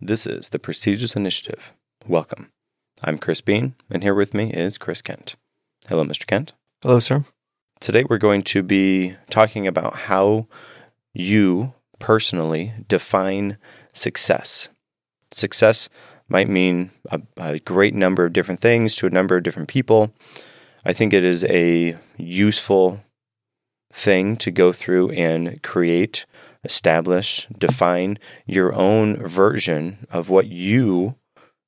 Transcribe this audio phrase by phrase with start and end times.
[0.00, 1.74] This is the Prestigious Initiative.
[2.06, 2.52] Welcome.
[3.02, 5.34] I'm Chris Bean, and here with me is Chris Kent.
[5.88, 6.24] Hello, Mr.
[6.24, 6.52] Kent.
[6.82, 7.24] Hello, sir.
[7.80, 10.46] Today we're going to be talking about how
[11.12, 13.58] you personally define
[13.92, 14.68] success.
[15.32, 15.88] Success
[16.28, 20.12] might mean a, a, great number of different things to a number of different people.
[20.84, 23.00] I think it is a useful
[23.92, 26.24] thing to go through and create,
[26.64, 31.16] establish, define your own version of what you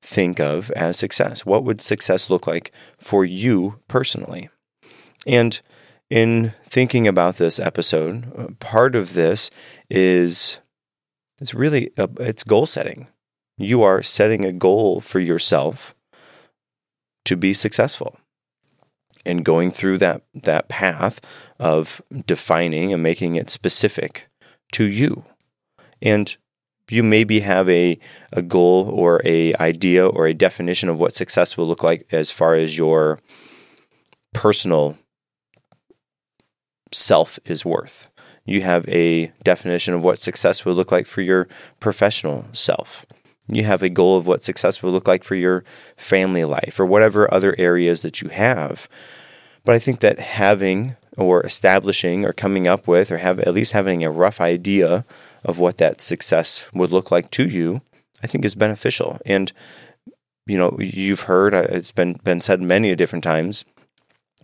[0.03, 1.45] think of as success.
[1.45, 4.49] What would success look like for you personally?
[5.27, 5.61] And
[6.09, 9.51] in thinking about this episode, part of this
[9.89, 10.61] is
[11.41, 13.09] it's really a, it's goal setting.
[13.59, 15.95] You are setting a goal for yourself
[17.27, 18.19] to be successful
[19.25, 21.21] and going through that that path
[21.59, 24.30] of defining and making it specific
[24.73, 25.25] to you.
[26.03, 26.37] And
[26.91, 27.99] you maybe have a,
[28.33, 32.31] a goal or a idea or a definition of what success will look like as
[32.31, 33.21] far as your
[34.35, 34.99] personal
[36.93, 38.09] self is worth.
[38.45, 41.47] You have a definition of what success will look like for your
[41.79, 43.07] professional self.
[43.47, 45.65] You have a goal of what success will look like for your
[45.97, 48.89] family life or whatever other areas that you have.
[49.65, 53.73] But I think that having or establishing or coming up with or have at least
[53.73, 55.05] having a rough idea
[55.45, 57.83] of what that success would look like to you,
[58.23, 59.19] I think is beneficial.
[59.27, 59.53] And
[60.47, 63.65] you know, you've heard uh, it's been been said many different times.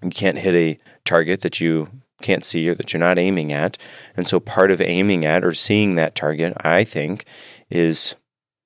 [0.02, 1.88] You can't hit a target that you
[2.22, 3.78] can't see or that you're not aiming at.
[4.16, 7.24] And so part of aiming at or seeing that target, I think,
[7.70, 8.14] is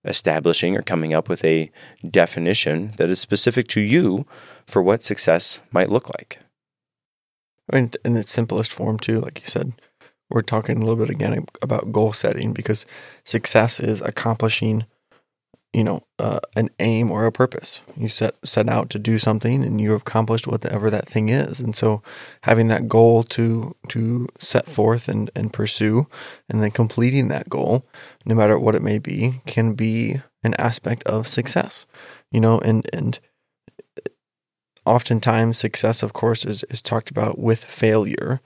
[0.04, 1.70] establishing or coming up with a
[2.08, 4.26] definition that is specific to you
[4.66, 6.38] for what success might look like.
[7.72, 9.72] I mean, in its simplest form, too, like you said,
[10.28, 12.86] we're talking a little bit again about goal setting because
[13.24, 14.86] success is accomplishing
[15.72, 17.82] you know uh, an aim or a purpose.
[17.96, 21.60] You set set out to do something and you have accomplished whatever that thing is.
[21.60, 22.02] And so
[22.42, 26.06] having that goal to to set forth and and pursue
[26.48, 27.87] and then completing that goal
[28.25, 31.87] no matter what it may be can be an aspect of success
[32.31, 33.20] you know and and
[34.90, 38.40] oftentimes success of course is is talked about with failure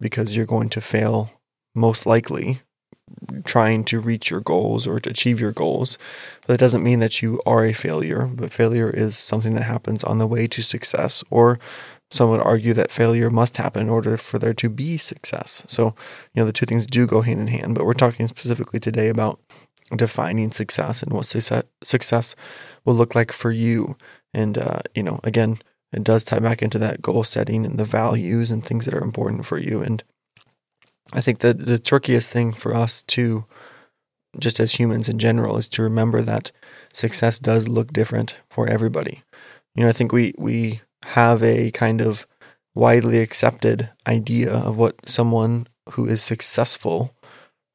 [0.00, 1.30] because you're going to fail
[1.74, 2.60] most likely
[3.44, 5.98] trying to reach your goals or to achieve your goals.
[6.42, 10.04] But that doesn't mean that you are a failure, but failure is something that happens
[10.04, 11.58] on the way to success, or
[12.10, 15.62] some would argue that failure must happen in order for there to be success.
[15.66, 15.94] So,
[16.34, 19.08] you know, the two things do go hand in hand, but we're talking specifically today
[19.08, 19.40] about
[19.96, 22.36] defining success and what success
[22.84, 23.96] will look like for you.
[24.34, 25.58] And, uh, you know, again,
[25.92, 29.02] it does tie back into that goal setting and the values and things that are
[29.02, 29.82] important for you.
[29.82, 30.02] And
[31.12, 33.46] I think that the trickiest thing for us to,
[34.38, 36.52] just as humans in general, is to remember that
[36.92, 39.22] success does look different for everybody.
[39.74, 42.26] You know, I think we we have a kind of
[42.74, 47.14] widely accepted idea of what someone who is successful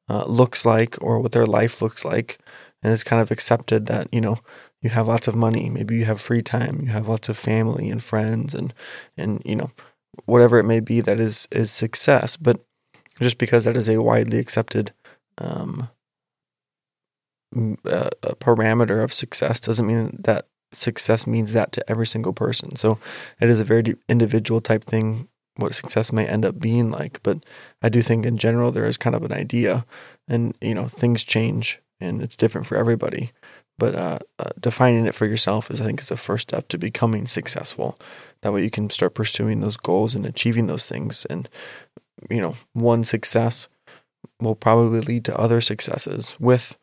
[0.08, 2.38] uh, looks like or what their life looks like,
[2.82, 4.38] and it's kind of accepted that you know
[4.84, 7.88] you have lots of money, maybe you have free time, you have lots of family
[7.88, 8.74] and friends, and
[9.16, 9.70] and you know
[10.26, 12.60] whatever it may be that is is success, but
[13.18, 14.92] just because that is a widely accepted
[15.38, 15.88] um,
[17.56, 22.76] uh, parameter of success doesn't mean that success means that to every single person.
[22.76, 22.98] So
[23.40, 27.20] it is a very individual type thing what success may end up being like.
[27.22, 27.46] But
[27.80, 29.86] I do think in general there is kind of an idea,
[30.28, 33.30] and you know things change and it's different for everybody.
[33.78, 36.78] But uh, uh, defining it for yourself is, I think, is the first step to
[36.78, 37.98] becoming successful.
[38.42, 41.48] That way, you can start pursuing those goals and achieving those things, and
[42.30, 43.68] you know, one success
[44.40, 46.76] will probably lead to other successes with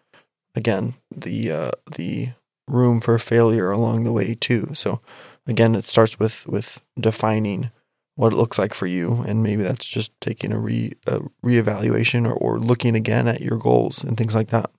[0.55, 2.29] again the uh, the
[2.67, 4.71] room for failure along the way too.
[4.73, 5.01] So
[5.47, 7.71] again, it starts with with defining
[8.15, 12.27] what it looks like for you, and maybe that's just taking a re a reevaluation
[12.27, 14.69] or, or looking again at your goals and things like that.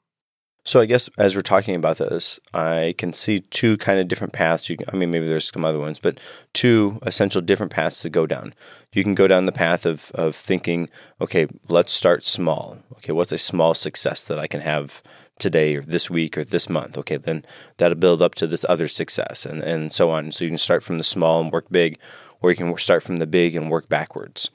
[0.64, 4.32] So I guess as we're talking about this, I can see two kind of different
[4.32, 4.70] paths.
[4.70, 6.20] You can, I mean, maybe there's some other ones, but
[6.52, 8.54] two essential different paths to go down.
[8.92, 10.88] You can go down the path of of thinking,
[11.20, 12.78] okay, let's start small.
[12.98, 15.02] Okay, what's a small success that I can have
[15.38, 16.96] today or this week or this month?
[16.96, 17.44] Okay, then
[17.78, 20.30] that'll build up to this other success and and so on.
[20.30, 21.98] So you can start from the small and work big,
[22.40, 24.50] or you can start from the big and work backwards.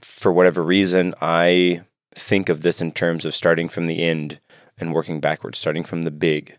[0.00, 1.82] For whatever reason, I
[2.14, 4.40] think of this in terms of starting from the end
[4.80, 6.56] and working backwards, starting from the big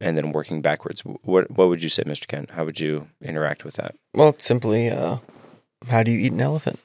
[0.00, 1.02] and then working backwards.
[1.02, 2.26] What what would you say, Mr.
[2.26, 2.50] Kent?
[2.50, 3.94] How would you interact with that?
[4.14, 5.18] Well, simply, uh,
[5.88, 6.80] how do you eat an elephant?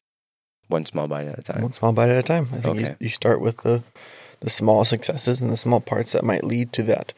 [0.68, 1.62] One small bite at a time.
[1.62, 2.48] One small bite at a time.
[2.52, 2.82] I think okay.
[2.82, 3.84] you, you start with the
[4.40, 7.14] the small successes and the small parts that might lead to that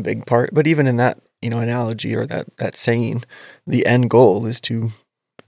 [0.00, 0.50] big part.
[0.52, 3.24] But even in that, you know, analogy or that that saying,
[3.66, 4.90] the end goal is to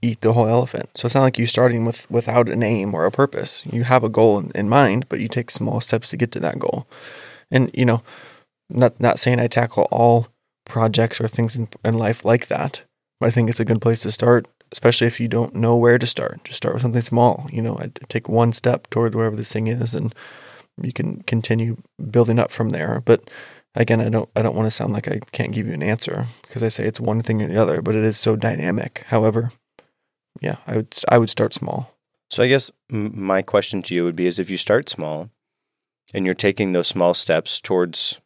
[0.01, 0.89] eat the whole elephant.
[0.95, 3.63] So it's not like you're starting with without an aim or a purpose.
[3.65, 6.39] You have a goal in, in mind, but you take small steps to get to
[6.39, 6.87] that goal.
[7.51, 8.03] And you know,
[8.69, 10.27] not not saying I tackle all
[10.65, 12.83] projects or things in, in life like that,
[13.19, 15.97] but I think it's a good place to start, especially if you don't know where
[15.97, 16.43] to start.
[16.43, 17.47] Just start with something small.
[17.51, 20.13] You know, I take one step toward wherever this thing is, and
[20.81, 21.77] you can continue
[22.09, 23.01] building up from there.
[23.03, 23.29] But
[23.75, 26.25] again, I don't I don't want to sound like I can't give you an answer
[26.43, 29.05] because I say it's one thing or the other, but it is so dynamic.
[29.07, 29.51] However,
[30.41, 31.95] yeah, I would I would start small.
[32.31, 35.29] So I guess my question to you would be: is if you start small,
[36.13, 38.19] and you're taking those small steps towards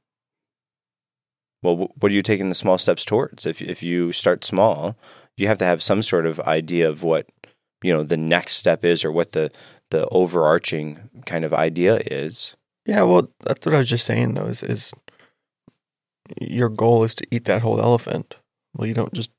[1.63, 3.45] well, what are you taking the small steps towards?
[3.45, 4.97] If if you start small,
[5.37, 7.27] you have to have some sort of idea of what
[7.81, 9.49] you know the next step is, or what the
[9.89, 12.57] the overarching kind of idea is.
[12.85, 14.45] Yeah, well, that's what I was just saying though.
[14.45, 14.93] Is, is
[16.41, 18.35] your goal is to eat that whole elephant?
[18.75, 19.31] Well, you don't just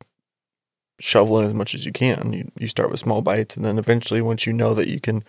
[1.00, 2.32] shovel in as much as you can.
[2.32, 5.24] You you start with small bites, and then eventually, once you know that you can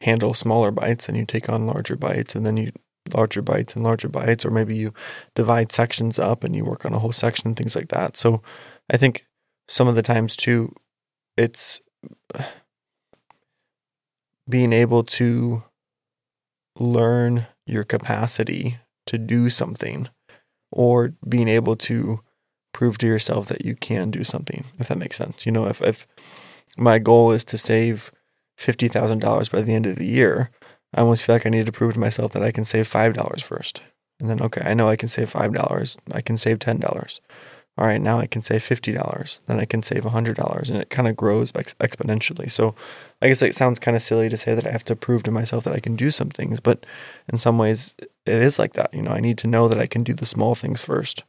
[0.00, 2.72] handle smaller bites, and you take on larger bites, and then you
[3.14, 4.92] larger bites and larger bites, or maybe you
[5.34, 8.16] divide sections up and you work on a whole section, things like that.
[8.16, 8.42] So
[8.90, 9.26] I think
[9.68, 10.74] some of the times too,
[11.36, 11.80] it's
[14.48, 15.64] being able to
[16.78, 20.08] learn your capacity to do something
[20.70, 22.20] or being able to
[22.76, 25.46] prove to yourself that you can do something, if that makes sense.
[25.46, 26.06] You know, if, if
[26.76, 28.12] my goal is to save
[28.58, 30.50] $50,000 by the end of the year,
[30.94, 33.14] I almost feel like I need to prove to myself that I can save five
[33.14, 33.82] dollars first.
[34.20, 35.98] And then okay, I know I can save five dollars.
[36.12, 37.20] I can save ten dollars.
[37.78, 39.40] All right, now I can save fifty dollars.
[39.46, 42.50] Then I can save hundred dollars, and it kind of grows ex- exponentially.
[42.50, 42.74] So,
[43.20, 45.30] I guess it sounds kind of silly to say that I have to prove to
[45.30, 46.86] myself that I can do some things, but
[47.30, 48.94] in some ways, it is like that.
[48.94, 51.24] You know, I need to know that I can do the small things first,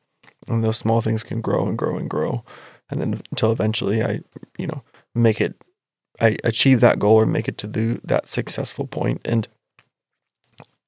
[0.47, 2.43] and those small things can grow and grow and grow,
[2.89, 4.21] and then until eventually I,
[4.57, 4.83] you know,
[5.15, 5.55] make it
[6.19, 9.21] I achieve that goal or make it to the, that successful point.
[9.23, 9.47] And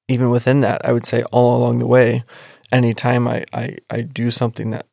[0.08, 2.24] even within that, I would say all along the way,
[2.72, 4.86] anytime I, I, I do something that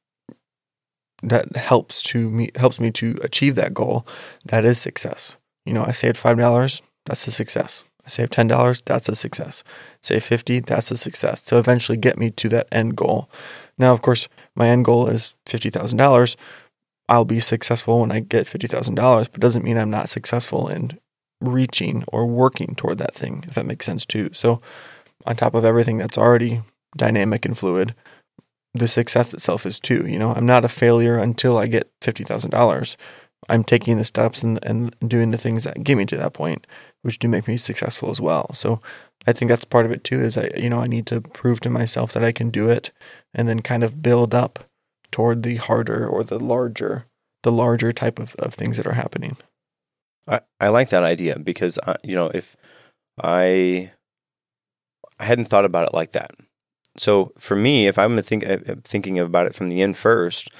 [1.23, 4.07] that helps to me helps me to achieve that goal,
[4.45, 5.37] that is success.
[5.65, 7.85] You know, I saved five dollars, that's a success.
[8.05, 9.65] I saved ten dollars, that's a success.
[10.03, 11.41] Save fifty, that's a success.
[11.45, 13.31] To eventually get me to that end goal.
[13.79, 16.37] Now, of course, my end goal is fifty thousand dollars.
[17.09, 20.99] I'll be successful when I get $50,000, but doesn't mean I'm not successful in
[21.41, 24.31] reaching or working toward that thing, if that makes sense too.
[24.33, 24.61] So,
[25.25, 26.63] on top of everything that's already
[26.97, 27.95] dynamic and fluid,
[28.75, 30.07] the success itself is too.
[30.07, 32.97] You know, I'm not a failure until I get $50,000.
[33.49, 36.67] I'm taking the steps and, and doing the things that get me to that point,
[37.07, 38.53] which do make me successful as well.
[38.53, 38.83] So,
[39.27, 41.61] I think that's part of it too is I you know I need to prove
[41.61, 42.93] to myself that I can do it
[43.35, 44.65] and then kind of build up
[45.11, 47.07] toward the harder or the larger
[47.43, 49.37] the larger type of, of things that are happening.
[50.29, 52.57] I, I like that idea because uh, you know if
[53.23, 53.93] I
[55.19, 56.33] I hadn't thought about it like that.
[56.99, 60.51] So for me, if I'm think, uh, thinking about it from the end first,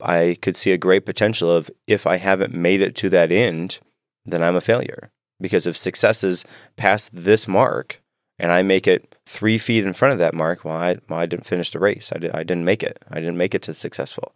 [0.00, 3.78] I could see a great potential of if I haven't made it to that end,
[4.24, 5.10] then I'm a failure.
[5.42, 6.46] Because if success is
[6.76, 8.00] past this mark,
[8.38, 11.26] and I make it three feet in front of that mark, well, I, well, I
[11.26, 12.12] didn't finish the race.
[12.14, 12.98] I, did, I didn't make it.
[13.10, 14.32] I didn't make it to successful.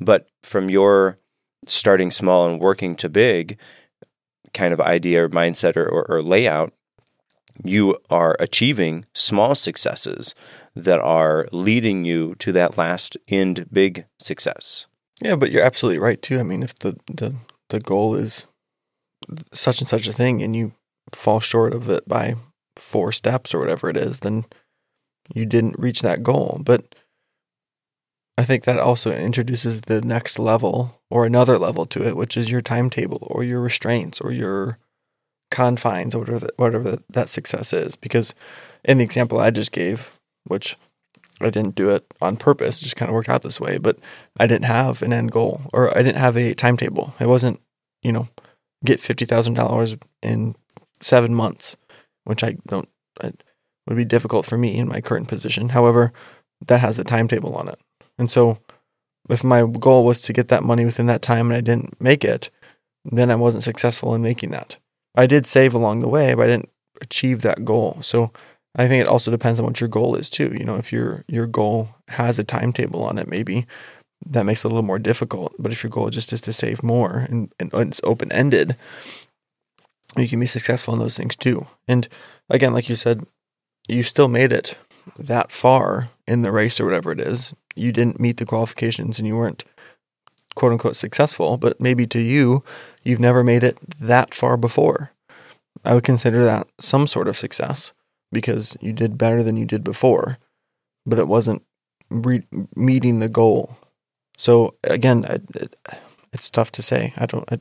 [0.00, 1.18] But from your
[1.66, 3.58] starting small and working to big
[4.52, 6.72] kind of idea or mindset or, or, or layout,
[7.64, 10.34] you are achieving small successes
[10.74, 14.86] that are leading you to that last end big success.
[15.22, 16.38] Yeah, but you're absolutely right too.
[16.38, 17.34] I mean, if the the,
[17.68, 18.46] the goal is
[19.52, 20.72] such and such a thing and you
[21.12, 22.34] fall short of it by
[22.76, 24.44] four steps or whatever it is, then
[25.34, 26.60] you didn't reach that goal.
[26.64, 26.94] But
[28.38, 32.50] I think that also introduces the next level or another level to it, which is
[32.50, 34.78] your timetable or your restraints or your
[35.50, 37.96] confines or whatever, whatever that success is.
[37.96, 38.34] Because
[38.84, 40.76] in the example I just gave, which
[41.40, 43.98] I didn't do it on purpose, it just kind of worked out this way, but
[44.38, 47.14] I didn't have an end goal or I didn't have a timetable.
[47.18, 47.60] It wasn't,
[48.02, 48.28] you know,
[48.84, 50.56] get $50,000 in
[51.00, 51.76] seven months
[52.26, 52.88] which I don't
[53.22, 53.42] it
[53.86, 55.70] would be difficult for me in my current position.
[55.70, 56.12] However,
[56.66, 57.78] that has a timetable on it.
[58.18, 58.58] And so
[59.30, 62.24] if my goal was to get that money within that time and I didn't make
[62.24, 62.50] it,
[63.04, 64.76] then I wasn't successful in making that.
[65.14, 67.98] I did save along the way, but I didn't achieve that goal.
[68.02, 68.32] So
[68.74, 70.52] I think it also depends on what your goal is too.
[70.52, 73.66] You know, if your your goal has a timetable on it, maybe
[74.24, 75.54] that makes it a little more difficult.
[75.58, 78.76] But if your goal just is to save more and, and it's open ended,
[80.16, 81.66] you can be successful in those things too.
[81.86, 82.08] And
[82.48, 83.26] again, like you said,
[83.88, 84.78] you still made it
[85.18, 87.54] that far in the race or whatever it is.
[87.74, 89.64] You didn't meet the qualifications and you weren't
[90.54, 92.64] quote unquote successful, but maybe to you,
[93.04, 95.12] you've never made it that far before.
[95.84, 97.92] I would consider that some sort of success
[98.32, 100.38] because you did better than you did before,
[101.04, 101.62] but it wasn't
[102.10, 103.76] re- meeting the goal.
[104.36, 105.76] So again, it, it,
[106.32, 107.12] it's tough to say.
[107.16, 107.50] I don't.
[107.50, 107.58] I,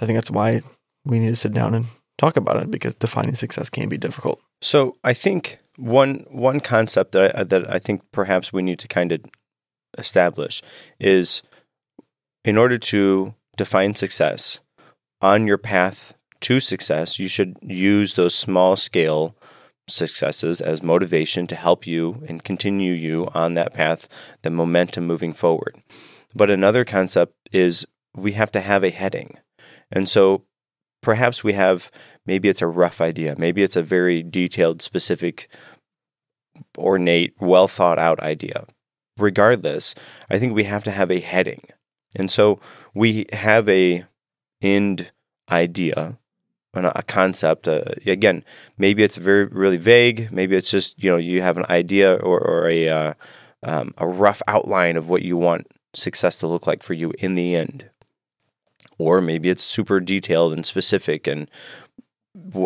[0.00, 0.62] I think that's why
[1.04, 1.86] we need to sit down and
[2.18, 4.40] talk about it because defining success can be difficult.
[4.62, 8.88] So I think one one concept that I, that I think perhaps we need to
[8.88, 9.20] kind of
[9.98, 10.62] establish
[10.98, 11.42] is
[12.44, 14.60] in order to define success
[15.20, 19.34] on your path to success, you should use those small scale
[19.86, 24.08] successes as motivation to help you and continue you on that path,
[24.42, 25.76] the momentum moving forward.
[26.34, 27.86] But another concept is
[28.16, 29.38] we have to have a heading.
[29.90, 30.44] And so
[31.02, 31.90] perhaps we have
[32.26, 35.48] maybe it's a rough idea, maybe it's a very detailed, specific,
[36.78, 38.66] ornate, well thought out idea.
[39.16, 39.94] Regardless,
[40.28, 41.62] I think we have to have a heading.
[42.16, 42.58] And so
[42.94, 44.04] we have a
[44.60, 45.12] end
[45.50, 46.18] idea
[46.76, 47.68] a concept.
[47.68, 48.44] Uh, again,
[48.78, 50.30] maybe it's very really vague.
[50.32, 53.14] Maybe it's just you know you have an idea or, or a uh,
[53.62, 57.34] um, a rough outline of what you want success to look like for you in
[57.34, 57.90] the end,
[58.98, 61.50] or maybe it's super detailed and specific and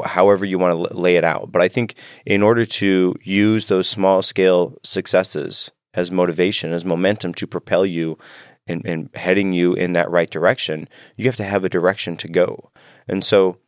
[0.05, 1.53] however you want to lay it out.
[1.53, 7.35] But I think in order to use those small scale successes as motivation, as momentum
[7.35, 8.19] to propel you
[8.67, 12.29] and, and heading you in that right direction, you have to have a direction to
[12.29, 12.71] go.
[13.07, 13.59] And so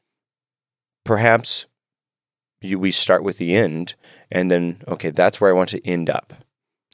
[1.05, 1.67] perhaps
[2.61, 3.95] you, we start with the end
[4.31, 6.35] and then, okay, that's where I want to end up.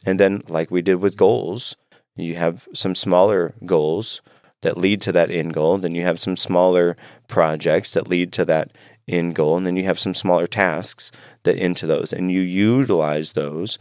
[0.04, 1.76] And then, like we did with goals,
[2.14, 4.22] you have some smaller goals
[4.62, 5.78] that lead to that end goal.
[5.78, 6.96] Then you have some smaller
[7.28, 8.70] projects that lead to that
[9.06, 9.56] end goal.
[9.56, 12.12] And then you have some smaller tasks that into those.
[12.12, 13.78] And you utilize those,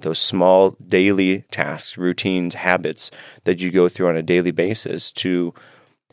[0.00, 3.10] those small daily tasks, routines, habits
[3.44, 5.52] that you go through on a daily basis to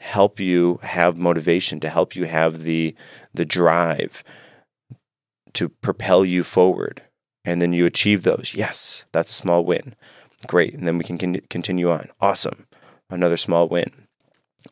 [0.02, 2.96] help you have motivation, to help you have the
[3.34, 4.24] the drive
[5.54, 7.04] to propel you forward.
[7.44, 8.54] And then you achieve those.
[8.56, 9.96] Yes, that's a small win.
[10.48, 10.74] Great.
[10.74, 12.10] And then we can con- continue on.
[12.20, 12.68] Awesome.
[13.10, 14.08] Another small win.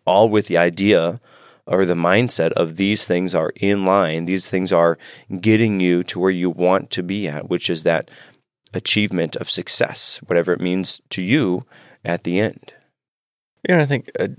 [0.06, 1.20] All with the idea
[1.66, 4.26] or the mindset of these things are in line.
[4.26, 4.98] These things are
[5.40, 8.10] getting you to where you want to be at, which is that
[8.74, 11.66] achievement of success, whatever it means to you
[12.06, 12.74] at the end.
[13.68, 14.30] Yeah, I think uh,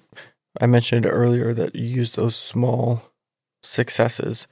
[0.60, 3.02] I mentioned earlier that you use those small
[3.62, 4.46] successes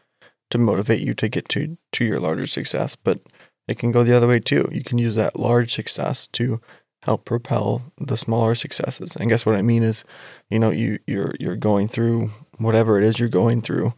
[0.50, 3.20] to motivate you to get to to your larger success, but
[3.66, 4.68] it can go the other way too.
[4.72, 6.60] You can use that large success to
[7.02, 9.14] help propel the smaller successes.
[9.14, 10.04] And guess what I mean is,
[10.50, 13.92] you know, you you're you're going through whatever it is you're going through,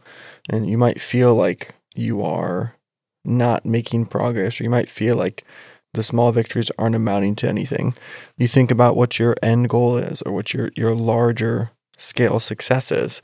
[0.49, 2.75] and you might feel like you are
[3.23, 5.45] not making progress, or you might feel like
[5.93, 7.93] the small victories aren't amounting to anything.
[8.37, 11.71] You think about what your end goal is, or what your your larger
[12.01, 13.21] scale successes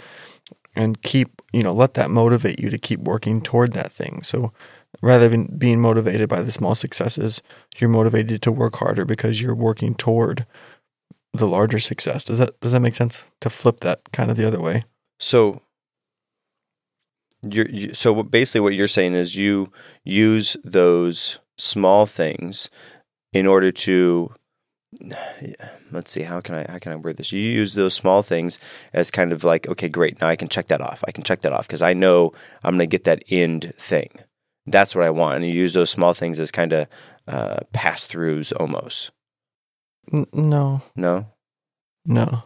[0.75, 4.21] and keep, you know, let that motivate you to keep working toward that thing.
[4.23, 4.53] So
[5.01, 7.41] rather than being motivated by the small successes,
[7.77, 10.45] you're motivated to work harder because you're working toward
[11.33, 12.23] the larger success.
[12.23, 13.23] Does that does that make sense?
[13.41, 14.83] To flip that kind of the other way.
[15.19, 15.61] So
[17.43, 19.71] you're you, so basically what you're saying is you
[20.03, 22.69] use those small things
[23.33, 24.33] in order to
[25.91, 27.31] let's see how can I how can I word this?
[27.31, 28.59] You use those small things
[28.93, 30.19] as kind of like okay, great.
[30.21, 31.03] Now I can check that off.
[31.07, 32.31] I can check that off because I know
[32.63, 34.09] I'm going to get that end thing.
[34.65, 35.37] That's what I want.
[35.37, 36.87] And you use those small things as kind of
[37.27, 39.11] uh, pass throughs almost.
[40.11, 41.27] N- no, no,
[42.05, 42.43] no.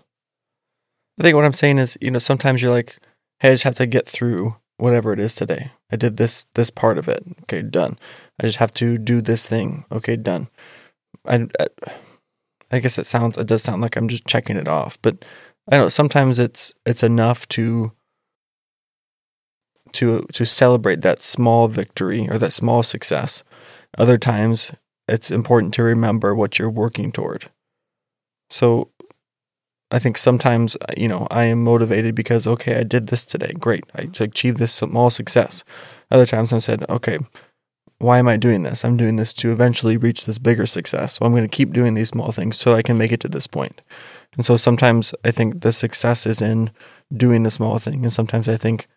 [1.20, 2.98] I think what I'm saying is, you know, sometimes you're like,
[3.40, 5.72] hey, I just have to get through whatever it is today.
[5.92, 7.24] I did this this part of it.
[7.44, 7.98] Okay, done.
[8.40, 9.86] I just have to do this thing.
[9.92, 10.48] Okay, done.
[11.26, 11.68] I, I
[12.72, 15.24] I guess it sounds it does sound like I'm just checking it off, but
[15.70, 17.92] I know sometimes it's it's enough to
[19.94, 23.44] to to celebrate that small victory or that small success.
[23.98, 24.72] Other times
[25.08, 27.50] it's important to remember what you're working toward.
[28.50, 28.90] So
[29.92, 33.84] I think sometimes you know I am motivated because okay I did this today great
[33.96, 35.64] I achieved this small success.
[36.10, 37.20] Other times I said okay
[38.02, 38.84] why am I doing this?
[38.84, 41.14] I'm doing this to eventually reach this bigger success.
[41.14, 43.28] So I'm going to keep doing these small things so I can make it to
[43.28, 43.82] this point.
[44.36, 46.72] And so sometimes I think the success is in
[47.16, 48.04] doing the small thing.
[48.04, 48.88] And sometimes I think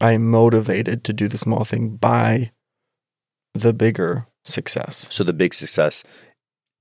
[0.00, 2.52] I'm motivated to do the small thing by
[3.52, 5.06] the bigger success.
[5.10, 6.02] So the big success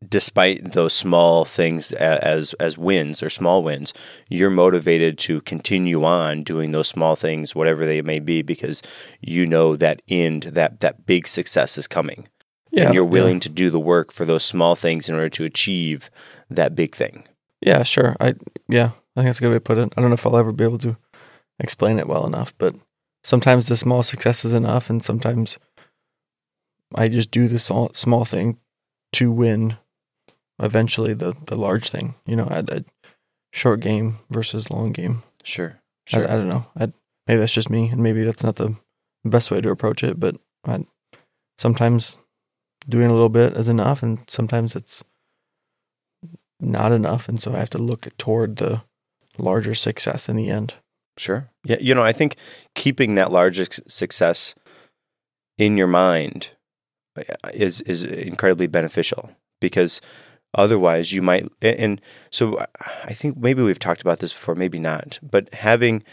[0.09, 3.93] despite those small things as as wins or small wins,
[4.29, 8.81] you're motivated to continue on doing those small things, whatever they may be, because
[9.21, 12.27] you know that end that that big success is coming,
[12.71, 13.09] Yeah, and you're yeah.
[13.09, 16.09] willing to do the work for those small things in order to achieve
[16.49, 17.27] that big thing.
[17.61, 18.15] Yeah, sure.
[18.19, 18.35] I
[18.67, 19.93] yeah, I think that's a good way to put it.
[19.95, 20.97] I don't know if I'll ever be able to
[21.59, 22.75] explain it well enough, but
[23.23, 25.57] sometimes the small success is enough, and sometimes
[26.95, 28.57] I just do the small small thing
[29.13, 29.77] to win.
[30.63, 32.15] Eventually, the the large thing.
[32.25, 32.85] You know, at a
[33.51, 35.23] short game versus long game.
[35.43, 35.79] Sure,
[36.13, 36.65] I, I don't know.
[36.77, 36.91] I,
[37.27, 38.75] maybe that's just me, and maybe that's not the
[39.25, 40.19] best way to approach it.
[40.19, 40.85] But I,
[41.57, 42.17] sometimes
[42.87, 45.03] doing a little bit is enough, and sometimes it's
[46.59, 48.83] not enough, and so I have to look toward the
[49.37, 50.75] larger success in the end.
[51.17, 51.49] Sure.
[51.63, 51.77] Yeah.
[51.79, 52.37] You know, I think
[52.75, 54.55] keeping that larger success
[55.57, 56.51] in your mind
[57.17, 60.01] uh, is is incredibly beneficial because
[60.53, 62.59] otherwise you might and so
[63.05, 66.03] I think maybe we've talked about this before, maybe not, but having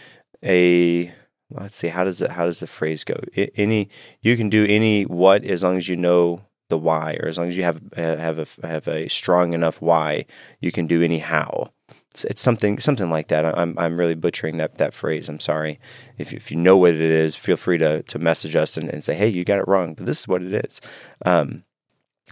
[0.45, 1.13] a
[1.51, 3.21] let's see how does it how does the phrase go?
[3.57, 3.89] Any
[4.21, 7.49] you can do any what as long as you know the why or as long
[7.49, 10.25] as you have uh, have a have a strong enough why,
[10.61, 11.73] you can do any how
[12.13, 13.45] it's, something something like that.
[13.45, 15.29] I'm I'm really butchering that that phrase.
[15.29, 15.79] I'm sorry.
[16.19, 19.05] If if you know what it is, feel free to to message us and, and
[19.05, 20.81] say, hey, you got it wrong, but this is what it is.
[21.25, 21.65] Um,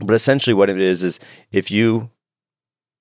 [0.00, 2.10] but essentially, what it is is if you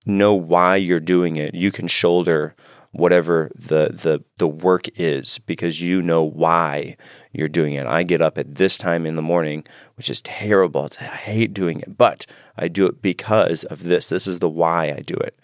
[0.05, 2.55] know why you're doing it, you can shoulder
[2.91, 6.95] whatever the the the work is because you know why
[7.31, 7.85] you're doing it.
[7.85, 10.89] I get up at this time in the morning, which is terrible.
[10.99, 12.25] I hate doing it, but
[12.55, 14.09] I do it because of this.
[14.09, 15.37] This is the why I do it.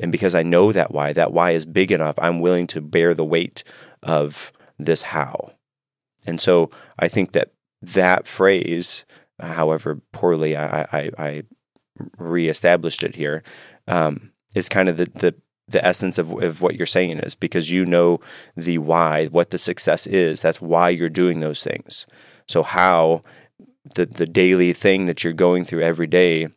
[0.00, 3.14] And because I know that why, that why is big enough, I'm willing to bear
[3.14, 3.64] the weight
[4.02, 5.52] of this how.
[6.26, 9.04] And so I think that that phrase,
[9.40, 11.42] however poorly I, I, I
[12.18, 13.42] reestablished it here,
[13.88, 15.34] um, is kind of the, the,
[15.68, 18.20] the essence of, of what you're saying is because you know
[18.56, 20.40] the why, what the success is.
[20.40, 22.06] That's why you're doing those things.
[22.46, 23.22] So how
[23.94, 26.48] the the daily thing that you're going through every day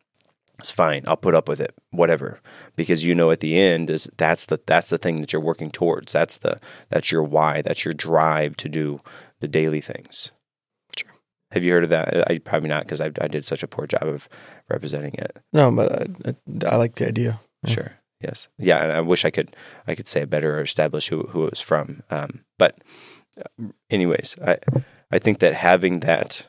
[0.59, 1.03] it's fine.
[1.07, 2.41] I'll put up with it, whatever,
[2.75, 5.71] because you know at the end is that's the that's the thing that you're working
[5.71, 6.11] towards.
[6.11, 7.61] That's the that's your why.
[7.61, 8.99] That's your drive to do
[9.39, 10.31] the daily things.
[11.51, 12.29] Have you heard of that?
[12.29, 14.29] I probably not because I, I did such a poor job of
[14.69, 15.37] representing it.
[15.51, 16.35] No, but I, I,
[16.73, 17.39] I like the idea.
[17.63, 17.73] Yeah.
[17.73, 17.91] Sure.
[18.21, 18.49] Yes.
[18.57, 18.83] Yeah.
[18.83, 19.55] And I wish I could
[19.87, 22.03] I could say it better or establish who who it was from.
[22.11, 22.77] Um, but
[23.37, 24.57] uh, anyways, I
[25.11, 26.47] I think that having that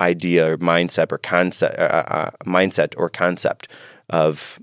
[0.00, 3.68] idea or mindset or concept uh, uh, mindset or concept
[4.08, 4.60] of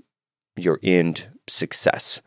[0.56, 2.20] your end success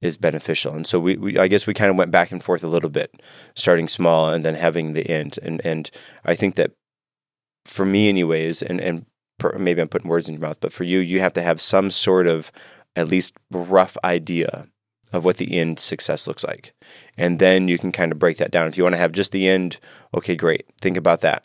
[0.00, 0.74] is beneficial.
[0.74, 2.90] And so we, we I guess we kind of went back and forth a little
[2.90, 3.22] bit,
[3.54, 5.38] starting small and then having the end.
[5.42, 5.90] And and
[6.24, 6.72] I think that
[7.64, 9.06] for me, anyways, and and
[9.38, 11.60] per, maybe I'm putting words in your mouth, but for you, you have to have
[11.60, 12.52] some sort of
[12.94, 14.68] at least rough idea
[15.12, 16.74] of what the end success looks like.
[17.16, 18.66] And then you can kind of break that down.
[18.66, 19.78] If you want to have just the end,
[20.14, 20.66] okay, great.
[20.80, 21.44] Think about that.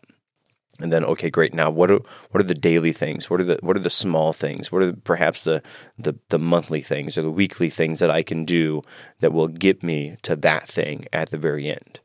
[0.81, 1.53] And then okay, great.
[1.53, 1.99] Now what are
[2.31, 3.29] what are the daily things?
[3.29, 4.71] What are the what are the small things?
[4.71, 5.61] What are the, perhaps the,
[5.97, 8.81] the the monthly things or the weekly things that I can do
[9.19, 11.99] that will get me to that thing at the very end?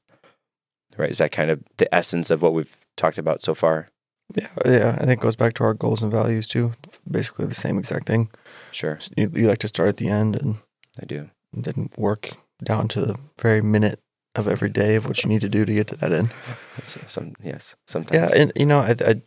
[0.97, 1.11] Right?
[1.11, 3.89] Is that kind of the essence of what we've talked about so far?
[4.35, 4.99] Yeah, yeah.
[5.01, 6.73] I think it goes back to our goals and values too.
[7.09, 8.31] Basically the same exact thing.
[8.73, 10.57] Sure, You, you like to start at the end and
[11.01, 11.31] I do.
[11.53, 12.31] And then work
[12.63, 14.01] down to the very minute
[14.39, 16.31] of every day of what you need to do to get to that end.
[16.77, 18.15] That's some yes, sometimes.
[18.15, 19.23] Yeah, and you know, I, I,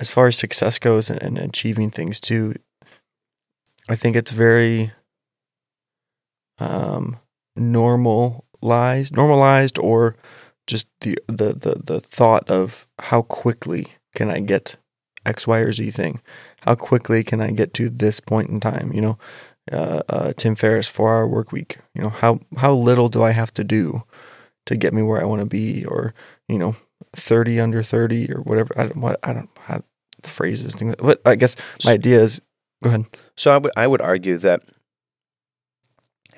[0.00, 2.54] as far as success goes and, and achieving things too,
[3.88, 4.92] I think it's very
[6.58, 7.18] um,
[7.56, 10.16] normalized, normalized, or
[10.66, 14.76] just the, the the the thought of how quickly can I get
[15.24, 16.20] X, Y, or Z thing?
[16.62, 18.92] How quickly can I get to this point in time?
[18.92, 19.18] You know,
[19.72, 21.78] uh, uh, Tim Ferriss, four hour work week.
[21.94, 24.02] You know, how how little do I have to do
[24.68, 25.84] to get me where I want to be?
[25.84, 26.14] Or
[26.48, 26.76] you know,
[27.14, 28.72] thirty under thirty or whatever.
[28.78, 29.82] I don't what I don't how
[30.22, 30.94] phrases things.
[30.98, 32.40] But I guess my idea is
[32.82, 33.06] go ahead.
[33.36, 34.62] So I would I would argue that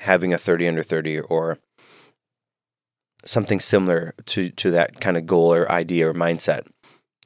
[0.00, 1.58] having a 30 under 30 or
[3.24, 6.66] something similar to to that kind of goal or idea or mindset.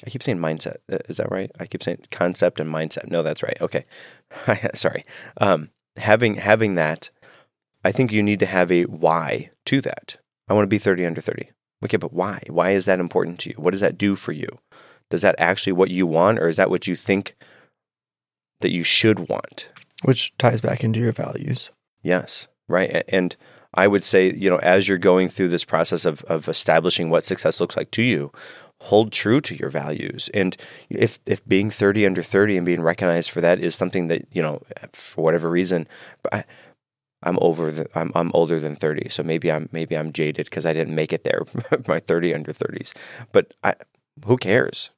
[0.05, 0.77] I keep saying mindset.
[1.09, 1.51] Is that right?
[1.59, 3.11] I keep saying concept and mindset.
[3.11, 3.57] No, that's right.
[3.61, 3.85] Okay.
[4.75, 5.05] Sorry.
[5.41, 7.11] Um, having having that,
[7.85, 10.17] I think you need to have a why to that.
[10.49, 11.51] I want to be 30 under 30.
[11.85, 12.43] Okay, but why?
[12.49, 13.57] Why is that important to you?
[13.57, 14.49] What does that do for you?
[15.11, 17.37] Does that actually what you want or is that what you think
[18.61, 19.69] that you should want?
[20.03, 21.71] Which ties back into your values.
[22.03, 23.03] Yes, right.
[23.09, 23.37] And
[23.75, 27.25] I would say, you know, as you're going through this process of, of establishing what
[27.25, 28.33] success looks like to you,
[28.81, 30.31] hold true to your values.
[30.35, 30.57] And
[30.89, 34.43] if if being 30 under 30 and being recognized for that is something that, you
[34.43, 35.89] know, for whatever reason,
[36.33, 36.45] I,
[37.25, 40.67] I'm over the, I'm I'm older than 30, so maybe I'm maybe I'm jaded because
[40.67, 41.43] I didn't make it there
[41.89, 42.93] my 30 under 30s.
[43.33, 43.75] But I
[44.27, 44.91] who cares?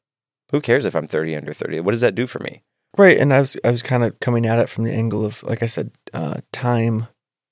[0.53, 1.81] Who cares if I'm 30 under 30?
[1.81, 2.63] What does that do for me?
[2.97, 5.43] Right, and I was I was kind of coming at it from the angle of
[5.43, 7.09] like I said, uh, time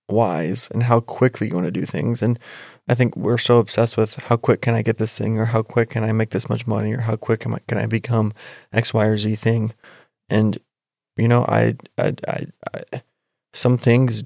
[0.09, 2.23] wise and how quickly you want to do things.
[2.23, 2.39] And
[2.89, 5.63] I think we're so obsessed with how quick can I get this thing, or how
[5.63, 8.33] quick can I make this much money, or how quick I, can I become
[8.73, 9.73] X, Y, or Z thing.
[10.29, 10.59] And
[11.17, 12.47] you know, I, I, I,
[12.93, 13.03] I
[13.55, 14.25] some things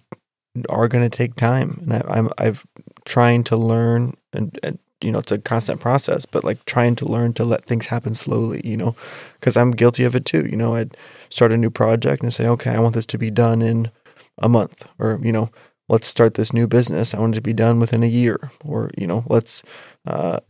[0.69, 2.67] are going to take time, and I, I'm I've
[3.05, 7.07] trying to learn, and, and you know, it's a constant process, but like trying to
[7.07, 8.97] learn to let things happen slowly, you know,
[9.35, 10.47] because I'm guilty of it too.
[10.47, 10.97] You know, I'd
[11.31, 13.91] start a new project and say, okay, I want this to be done in
[14.39, 15.51] a month, or you know,
[15.89, 17.15] let's start this new business.
[17.15, 19.63] I want it to be done within a year, or you know, let's
[20.07, 20.41] uh,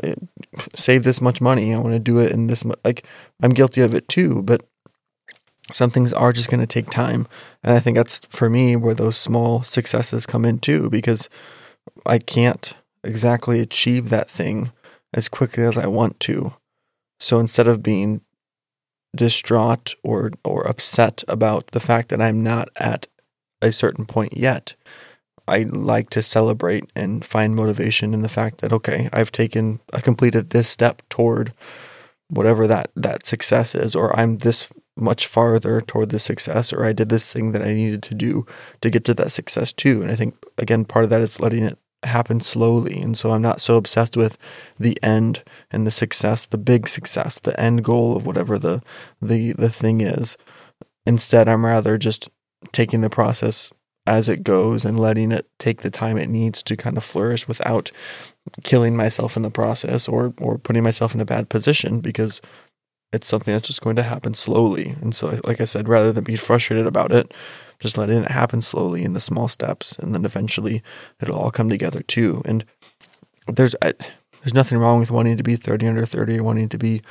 [0.75, 1.75] save this much money.
[1.75, 2.65] I want to do it in this.
[2.85, 3.07] Like
[3.43, 4.63] I'm guilty of it too, but
[5.71, 7.27] some things are just going to take time,
[7.63, 11.29] and I think that's for me where those small successes come in too, because
[12.07, 14.73] I can't exactly achieve that thing
[15.15, 16.55] as quickly as I want to.
[17.21, 18.21] So instead of being
[19.17, 23.07] distraught or or upset about the fact that I'm not at
[23.63, 24.75] a certain point yet,
[25.47, 30.01] I like to celebrate and find motivation in the fact that okay, I've taken I
[30.01, 31.53] completed this step toward
[32.29, 36.93] whatever that that success is or I'm this much farther toward the success or I
[36.93, 38.47] did this thing that I needed to do
[38.81, 40.03] to get to that success too.
[40.03, 43.01] And I think again part of that is letting it happen slowly.
[43.01, 44.39] And so I'm not so obsessed with
[44.79, 48.83] the end and the success, the big success, the end goal of whatever the
[49.21, 50.37] the the thing is.
[51.07, 52.29] Instead, I'm rather just
[52.73, 53.73] taking the process
[54.07, 57.47] as it goes and letting it take the time it needs to kind of flourish
[57.47, 57.91] without
[58.65, 62.41] killing myself in the process or or putting myself in a bad position because
[63.13, 64.95] it's something that's just going to happen slowly.
[65.01, 67.33] And so like I said, rather than be frustrated about it,
[67.81, 70.83] just letting it happen slowly in the small steps and then eventually
[71.21, 72.43] it'll all come together too.
[72.45, 72.65] And
[73.47, 73.95] there's I,
[74.43, 77.03] there's nothing wrong with wanting to be 30 under 30 or wanting to be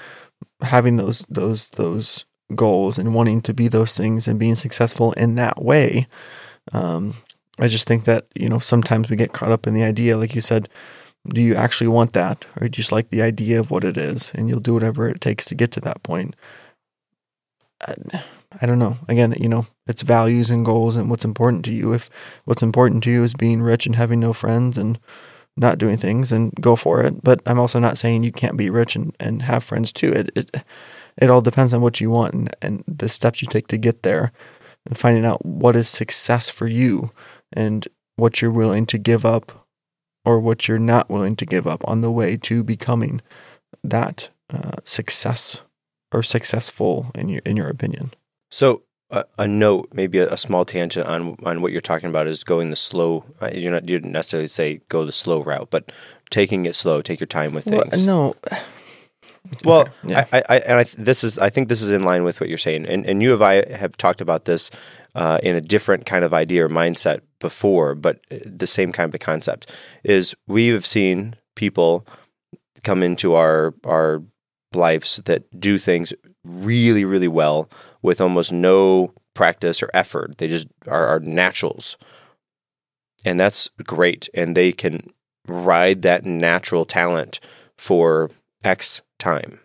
[0.61, 5.35] having those those those goals and wanting to be those things and being successful in
[5.35, 6.07] that way.
[6.71, 7.13] Um,
[7.59, 10.35] I just think that, you know, sometimes we get caught up in the idea, like
[10.35, 10.69] you said,
[11.27, 12.45] do you actually want that?
[12.59, 15.45] Or just like the idea of what it is and you'll do whatever it takes
[15.45, 16.35] to get to that point?
[17.85, 17.93] I,
[18.61, 18.97] I don't know.
[19.07, 21.93] Again, you know, it's values and goals and what's important to you.
[21.93, 22.09] If
[22.45, 24.99] what's important to you is being rich and having no friends and
[25.57, 27.23] not doing things, and go for it.
[27.23, 30.11] But I'm also not saying you can't be rich and, and have friends too.
[30.13, 30.63] It, it
[31.17, 34.03] it all depends on what you want and, and the steps you take to get
[34.03, 34.31] there
[34.85, 37.11] and finding out what is success for you
[37.51, 39.66] and what you're willing to give up
[40.27, 43.21] or what you're not willing to give up on the way to becoming
[43.81, 45.61] that uh, success
[46.11, 48.11] or successful in your in your opinion.
[48.51, 52.27] So a, a note, maybe a, a, small tangent on on what you're talking about
[52.27, 53.23] is going the slow.
[53.39, 55.93] Uh, you're not you didn't necessarily say go the slow route, but
[56.29, 57.85] taking it slow, take your time with things.
[57.89, 58.35] Well, no.
[59.63, 59.91] Well, okay.
[60.03, 60.25] yeah.
[60.33, 62.57] I, I, and I, this is, I think this is in line with what you're
[62.57, 64.71] saying, and and you and I have talked about this
[65.17, 69.19] uh, in a different kind of idea or mindset before, but the same kind of
[69.19, 69.71] concept
[70.03, 72.05] is we have seen people
[72.83, 74.21] come into our our
[74.73, 76.13] lives that do things
[76.45, 77.67] really really well
[78.03, 80.37] with almost no practice or effort.
[80.37, 81.97] They just are, are naturals,
[83.25, 85.01] and that's great, and they can
[85.47, 87.39] ride that natural talent
[87.75, 88.29] for
[88.63, 89.61] X time.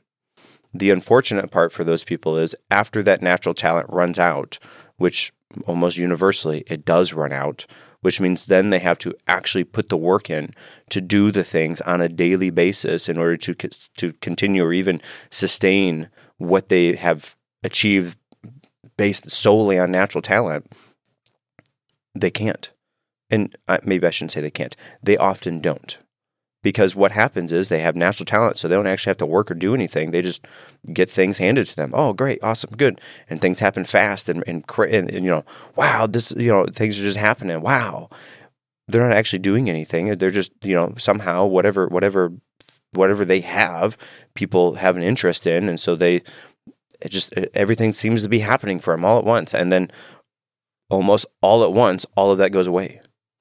[0.72, 4.58] The unfortunate part for those people is after that natural talent runs out,
[4.96, 5.30] which
[5.66, 7.66] almost universally it does run out,
[8.00, 10.50] which means then they have to actually put the work in
[10.90, 15.00] to do the things on a daily basis in order to to continue or even
[15.30, 18.16] sustain what they have achieved
[18.96, 20.70] based solely on natural talent.
[22.14, 22.72] They can't.
[23.30, 24.76] And maybe I shouldn't say they can't.
[25.02, 25.98] They often don't
[26.62, 29.50] because what happens is they have natural talent, so they don't actually have to work
[29.50, 30.10] or do anything.
[30.10, 30.46] They just
[30.92, 31.92] get things handed to them.
[31.94, 35.44] Oh, great, awesome, good, and things happen fast and and, and, and you know,
[35.76, 37.60] wow, this you know things are just happening.
[37.60, 38.08] Wow,
[38.88, 40.16] they're not actually doing anything.
[40.16, 42.32] They're just you know somehow whatever whatever
[42.92, 43.96] whatever they have,
[44.34, 46.22] people have an interest in, and so they
[47.00, 49.90] it just everything seems to be happening for them all at once, and then
[50.88, 53.00] almost all at once, all of that goes away.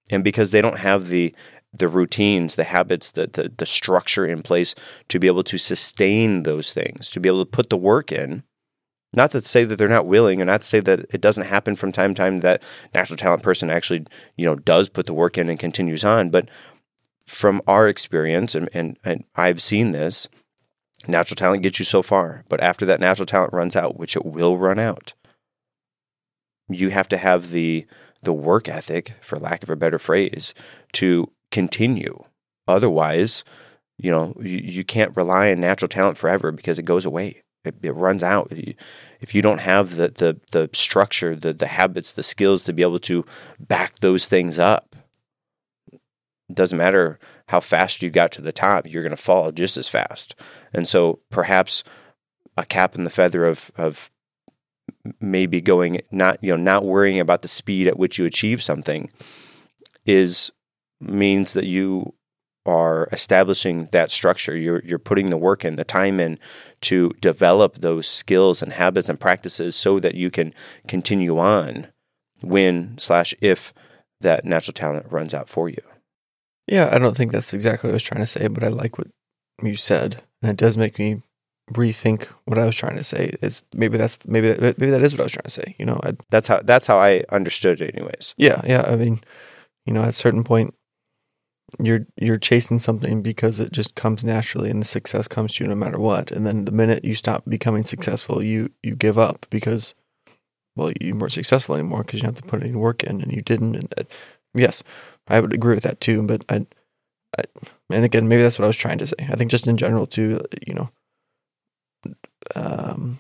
[0.09, 1.33] And because they don't have the
[1.73, 4.75] the routines, the habits, the, the, the structure in place
[5.07, 8.43] to be able to sustain those things, to be able to put the work in,
[9.13, 11.75] Not to say that they're not willing, or not to say that it doesn't happen
[11.75, 14.05] from time to time that natural talent person actually,
[14.37, 16.29] you know, does put the work in and continues on.
[16.29, 16.49] But
[17.25, 20.29] from our experience, and, and, and I've seen this,
[21.07, 22.45] natural talent gets you so far.
[22.47, 25.13] But after that natural talent runs out, which it will run out,
[26.69, 27.85] you have to have the
[28.23, 30.53] the work ethic, for lack of a better phrase,
[30.93, 32.23] to continue.
[32.67, 33.43] Otherwise,
[33.97, 37.43] you know, you, you can't rely on natural talent forever because it goes away.
[37.63, 38.51] It, it runs out.
[39.19, 42.81] If you don't have the, the, the structure, the, the habits, the skills to be
[42.81, 43.25] able to
[43.59, 44.95] back those things up,
[45.91, 49.77] it doesn't matter how fast you got to the top, you're going to fall just
[49.77, 50.35] as fast.
[50.73, 51.83] And so perhaps
[52.57, 54.09] a cap in the feather of, of
[55.19, 59.11] maybe going not, you know, not worrying about the speed at which you achieve something
[60.05, 60.51] is
[61.01, 62.13] means that you
[62.65, 64.55] are establishing that structure.
[64.55, 66.39] You're you're putting the work in, the time in
[66.81, 70.53] to develop those skills and habits and practices so that you can
[70.87, 71.87] continue on
[72.41, 73.73] when slash if
[74.21, 75.81] that natural talent runs out for you.
[76.67, 78.97] Yeah, I don't think that's exactly what I was trying to say, but I like
[78.97, 79.07] what
[79.61, 81.21] you said, and it does make me
[81.73, 83.31] rethink what I was trying to say.
[83.41, 85.75] Is maybe that's maybe that, maybe that is what I was trying to say.
[85.79, 88.35] You know, I'd, that's how that's how I understood it, anyways.
[88.37, 88.83] Yeah, yeah.
[88.83, 89.21] I mean,
[89.85, 90.75] you know, at a certain point,
[91.79, 95.69] you're you're chasing something because it just comes naturally and the success comes to you
[95.69, 96.31] no matter what.
[96.31, 99.95] And then the minute you stop becoming successful you you give up because
[100.75, 103.41] well you weren't successful anymore because you have to put any work in and you
[103.41, 103.75] didn't.
[103.75, 104.03] And uh,
[104.53, 104.83] yes
[105.29, 106.65] i would agree with that too but I,
[107.37, 107.43] I
[107.89, 109.15] and again maybe that's what i was trying to say.
[109.19, 110.89] I think just in general too you know
[112.55, 113.19] um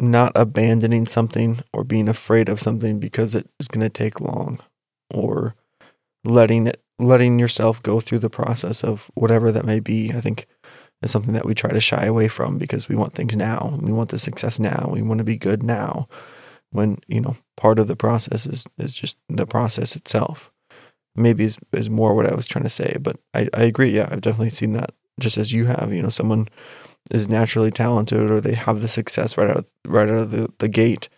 [0.00, 4.58] not abandoning something or being afraid of something because it is going to take long
[5.12, 5.54] or
[6.24, 10.46] letting it letting yourself go through the process of whatever that may be, I think
[11.02, 13.78] is something that we try to shy away from because we want things now.
[13.80, 14.90] We want the success now.
[14.92, 16.08] We want to be good now.
[16.72, 20.52] When, you know, part of the process is, is just the process itself.
[21.16, 23.90] Maybe is, is more what I was trying to say, but I, I agree.
[23.90, 25.92] Yeah, I've definitely seen that just as you have.
[25.92, 26.48] You know, someone
[27.10, 30.68] is naturally talented or they have the success right out right out of the, the
[30.68, 31.08] gate,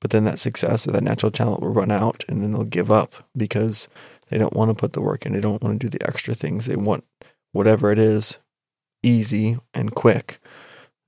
[0.00, 2.90] but then that success or that natural talent will run out and then they'll give
[2.90, 3.86] up because
[4.28, 5.32] they don't want to put the work in.
[5.32, 6.66] They don't want to do the extra things.
[6.66, 7.04] They want
[7.52, 8.38] whatever it is
[9.02, 10.40] easy and quick.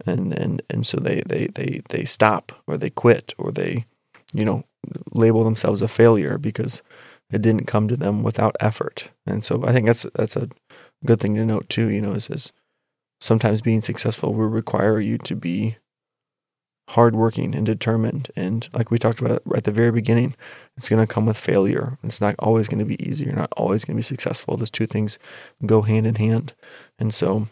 [0.07, 3.85] And and and so they they they they stop or they quit or they
[4.33, 4.65] you know
[5.13, 6.83] label themselves a failure because
[7.31, 9.11] it didn't come to them without effort.
[9.27, 10.49] And so I think that's that's a
[11.05, 12.53] good thing to note too, you know, is, is
[13.21, 15.79] sometimes being successful will require you to be
[16.89, 18.31] hardworking and determined.
[18.35, 20.35] And like we talked about at the very beginning,
[20.77, 21.99] it's going to come with failure.
[22.03, 23.25] It's not always going to be easy.
[23.25, 24.57] You're not always going to be successful.
[24.57, 25.19] Those two things
[25.67, 26.55] go hand in hand.
[26.99, 27.49] And so,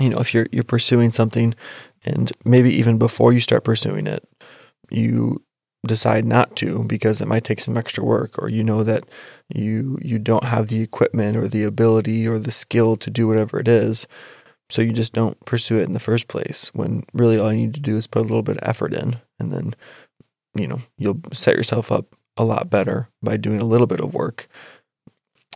[0.00, 1.54] you know, if you're you're pursuing something,
[2.04, 4.24] and maybe even before you start pursuing it,
[4.90, 5.42] you
[5.86, 9.04] decide not to because it might take some extra work, or you know that
[9.54, 13.60] you you don't have the equipment or the ability or the skill to do whatever
[13.60, 14.06] it is
[14.68, 17.74] so you just don't pursue it in the first place when really all you need
[17.74, 19.74] to do is put a little bit of effort in and then,
[20.54, 24.14] you know, you'll set yourself up a lot better by doing a little bit of
[24.14, 24.48] work.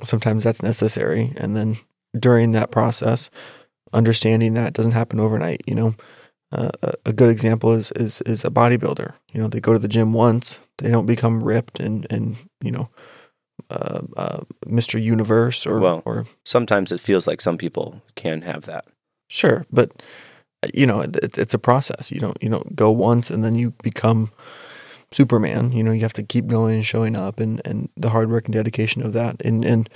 [0.02, 1.32] Sometimes that's necessary.
[1.36, 1.76] And then
[2.18, 3.30] during that process,
[3.92, 5.94] understanding that doesn't happen overnight, you know.
[6.52, 6.70] Uh,
[7.06, 9.14] a good example is, is is a bodybuilder.
[9.32, 12.72] You know, they go to the gym once, they don't become ripped and and you
[12.72, 12.88] know,
[13.70, 15.00] uh, uh, Mr.
[15.00, 18.84] Universe or well, or sometimes it feels like some people can have that.
[19.30, 19.92] Sure, but
[20.62, 22.10] uh, you know, it, it's a process.
[22.10, 24.30] You don't you don't go once and then you become
[25.12, 25.72] Superman.
[25.72, 28.46] You know, you have to keep going and showing up, and and the hard work
[28.46, 29.42] and dedication of that.
[29.44, 29.88] And and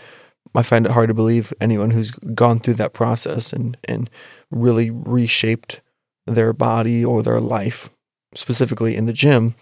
[0.54, 4.10] I find it hard to believe anyone who's gone through that process and and
[4.50, 5.80] really reshaped
[6.26, 7.90] their body or their life,
[8.34, 9.56] specifically in the gym,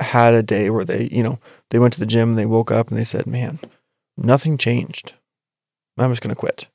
[0.00, 1.38] had a day where they you know
[1.70, 3.58] they went to the gym and they woke up and they said, "Man,
[4.16, 5.14] nothing changed.
[5.98, 6.68] I'm just gonna quit."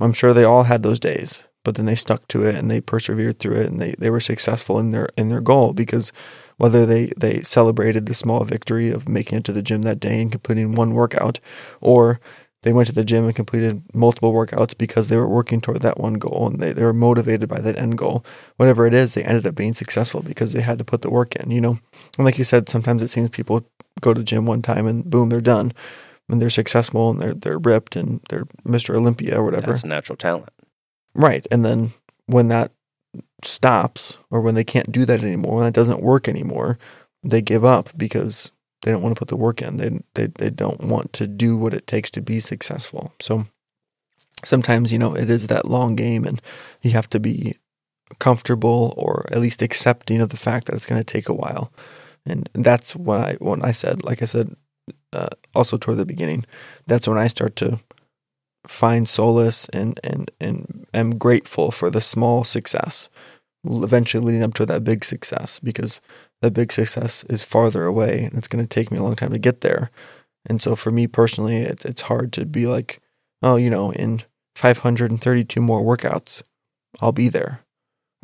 [0.00, 2.80] I'm sure they all had those days, but then they stuck to it and they
[2.80, 6.12] persevered through it and they, they were successful in their in their goal because
[6.58, 10.22] whether they, they celebrated the small victory of making it to the gym that day
[10.22, 11.38] and completing one workout,
[11.80, 12.18] or
[12.62, 16.00] they went to the gym and completed multiple workouts because they were working toward that
[16.00, 18.24] one goal and they, they were motivated by that end goal.
[18.56, 21.36] Whatever it is, they ended up being successful because they had to put the work
[21.36, 21.78] in, you know?
[22.16, 23.66] And like you said, sometimes it seems people
[24.00, 25.72] go to the gym one time and boom, they're done
[26.28, 28.94] and they're successful and they're they're ripped and they're Mr.
[28.94, 29.68] Olympia or whatever.
[29.68, 30.50] That's natural talent.
[31.14, 31.46] Right.
[31.50, 31.90] And then
[32.26, 32.72] when that
[33.42, 36.78] stops or when they can't do that anymore, when that doesn't work anymore,
[37.22, 38.50] they give up because
[38.82, 39.76] they don't want to put the work in.
[39.76, 43.12] They they they don't want to do what it takes to be successful.
[43.20, 43.46] So
[44.44, 46.42] sometimes, you know, it is that long game and
[46.82, 47.54] you have to be
[48.18, 51.72] comfortable or at least accepting of the fact that it's going to take a while.
[52.24, 54.54] And that's what I when I said, like I said,
[55.12, 56.44] uh, also toward the beginning,
[56.86, 57.80] that's when I start to
[58.66, 63.08] find solace and and and am grateful for the small success,
[63.64, 66.00] eventually leading up to that big success because
[66.42, 69.30] that big success is farther away and it's going to take me a long time
[69.30, 69.90] to get there.
[70.48, 73.00] And so for me personally, it's it's hard to be like,
[73.42, 74.22] oh, you know, in
[74.54, 76.42] 532 more workouts,
[77.00, 77.60] I'll be there,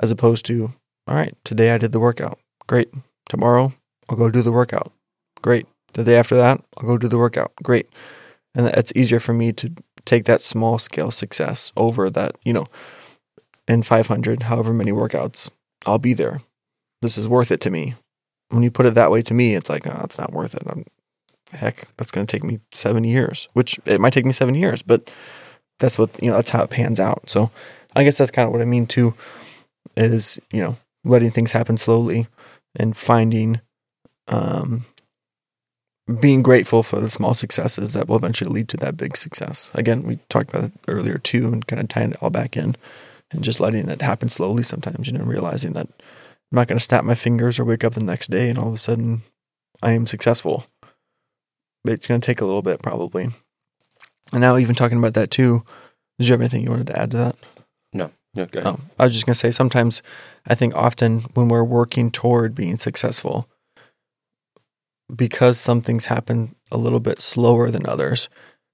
[0.01, 0.73] as opposed to,
[1.07, 2.90] all right, today I did the workout, great.
[3.29, 3.73] Tomorrow
[4.09, 4.92] I'll go do the workout,
[5.42, 5.66] great.
[5.94, 7.88] The day after that I'll go do the workout, great.
[8.55, 9.72] And it's easier for me to
[10.05, 12.66] take that small scale success over that, you know,
[13.68, 15.50] in 500, however many workouts,
[15.87, 16.40] I'll be there.
[17.00, 17.94] This is worth it to me.
[18.50, 20.62] When you put it that way to me, it's like, oh, it's not worth it.
[20.66, 20.85] I'm,
[21.52, 24.83] heck, that's going to take me seven years, which it might take me seven years,
[24.83, 25.11] but
[25.78, 27.31] that's what, you know, that's how it pans out.
[27.31, 27.50] So
[27.96, 29.14] I guess that's kind of what I mean too,
[29.96, 32.26] is, you know, letting things happen slowly
[32.76, 33.61] and finding,
[34.28, 34.85] um,
[36.21, 39.71] being grateful for the small successes that will eventually lead to that big success.
[39.75, 42.77] Again, we talked about it earlier too, and kind of tying it all back in
[43.31, 46.85] and just letting it happen slowly sometimes, you know, realizing that I'm not going to
[46.85, 49.23] snap my fingers or wake up the next day and all of a sudden
[49.83, 50.67] I am successful.
[51.85, 53.29] But it's going to take a little bit probably.
[54.33, 55.65] And now, even talking about that too,
[56.19, 57.37] did you have anything you wanted to add to that?
[57.93, 58.47] No, no.
[58.65, 60.03] Oh, I was just going to say sometimes
[60.47, 63.49] I think often when we're working toward being successful,
[65.14, 68.29] because some things happen a little bit slower than others,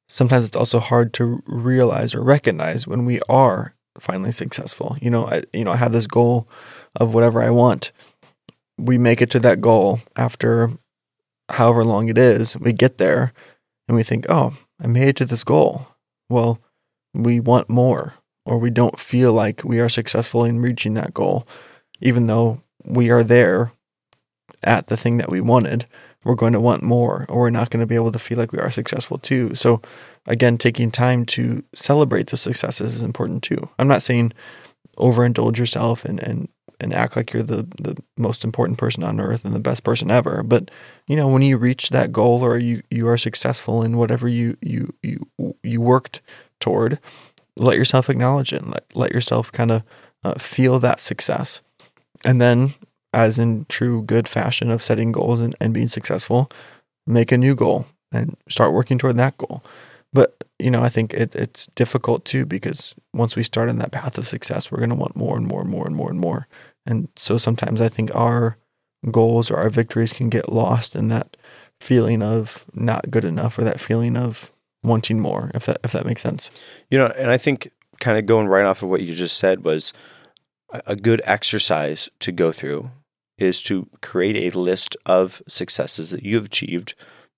[0.09, 4.97] sometimes it's also hard to realize or recognize when we are finally successful.
[5.01, 6.49] You know, I you know, I have this goal
[6.97, 7.93] of whatever I want.
[8.79, 10.71] We make it to that goal after
[11.51, 12.57] however long it is.
[12.59, 13.33] We get there
[13.89, 15.89] and we think, "Oh, I made it to this goal."
[16.31, 16.61] Well,
[17.15, 21.47] we want more or we don't feel like we are successful in reaching that goal
[22.01, 23.73] even though we are there
[24.63, 25.87] at the thing that we wanted
[26.29, 28.53] we're going to want more or we're not going to be able to feel like
[28.53, 29.55] we are successful too.
[29.55, 29.81] So
[30.27, 33.71] again, taking time to celebrate the successes is important too.
[33.79, 34.35] I'm not saying
[34.99, 39.47] overindulge yourself and, and, and act like you're the, the most important person on earth
[39.47, 40.43] and the best person ever.
[40.43, 40.71] But
[41.07, 44.59] you know, when you reach that goal or you, you are successful in whatever you,
[44.61, 45.31] you, you,
[45.63, 46.21] you worked
[46.61, 46.99] toward,
[47.57, 49.83] let yourself acknowledge it and let, let yourself kind of
[50.23, 51.63] uh, feel that success.
[52.23, 52.75] And then
[53.13, 56.51] as in true good fashion of setting goals and, and being successful,
[57.07, 59.63] make a new goal and start working toward that goal.
[60.13, 63.93] But, you know, I think it, it's difficult too because once we start on that
[63.93, 66.21] path of success, we're going to want more and more and more and more and
[66.21, 66.47] more.
[66.87, 68.57] And so sometimes I think our
[69.11, 71.37] goals or our victories can get lost in that
[71.81, 76.07] feeling of not good enough or that feeling of wanting more, if that if that
[76.07, 76.51] makes sense.
[76.91, 79.65] You know, and I think kind of going right off of what you just said
[79.65, 79.93] was
[80.73, 82.91] a good exercise to go through
[83.39, 86.95] is to create a list of successes that you've achieved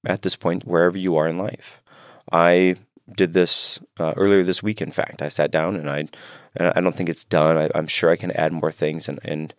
[0.07, 1.83] at this point, wherever you are in life.
[2.33, 2.77] I
[3.17, 4.81] did this uh, earlier this week.
[4.81, 6.09] In fact, I sat down and I,
[6.57, 7.59] and I don't think it's done.
[7.59, 9.55] I, am sure I can add more things, and and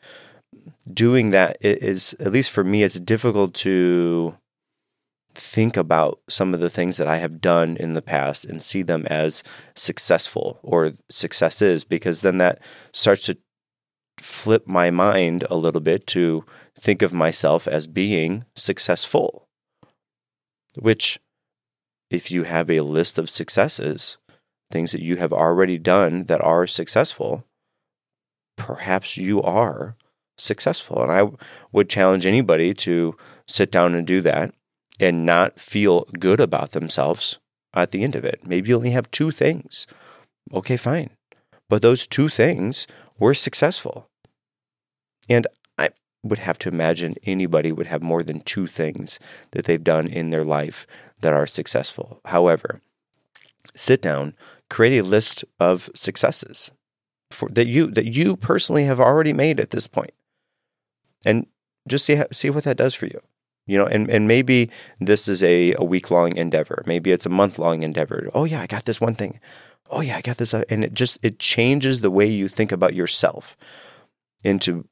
[0.92, 4.38] doing that is at least for me, it's difficult to
[5.34, 8.82] think about some of the things that I have done in the past and see
[8.82, 9.44] them as
[9.76, 13.38] successful or successes because then that starts to
[14.22, 16.46] flip my mind a little bit to
[16.78, 19.48] think of myself as being successful.
[20.78, 21.20] Which,
[22.10, 24.18] if you have a list of successes,
[24.70, 27.46] things that you have already done that are successful,
[28.58, 29.98] perhaps you are
[30.38, 31.02] successful.
[31.02, 31.30] And I
[31.72, 33.16] would challenge anybody to
[33.48, 34.54] sit down and do that
[35.00, 37.40] and not feel good about themselves
[37.74, 38.42] at the end of it.
[38.46, 39.88] Maybe you only have two things.
[40.54, 41.12] Okay, fine.
[41.70, 44.10] But those two things were successful.
[45.32, 45.92] And I
[46.24, 49.18] would have to imagine anybody would have more than two things
[49.52, 50.86] that they've done in their life
[51.22, 52.20] that are successful.
[52.26, 52.82] However,
[53.74, 54.36] sit down,
[54.70, 56.72] create a list of successes
[57.32, 60.12] for, that you that you personally have already made at this point,
[61.26, 61.48] and
[61.88, 63.22] just see see what that does for you.
[63.68, 66.84] You know, and, and maybe this is a, a week long endeavor.
[66.86, 68.28] Maybe it's a month long endeavor.
[68.34, 69.40] Oh yeah, I got this one thing.
[69.90, 72.74] Oh yeah, I got this, uh, and it just it changes the way you think
[72.74, 73.56] about yourself
[74.44, 74.88] into